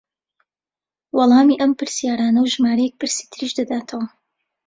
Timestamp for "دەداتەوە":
3.59-4.05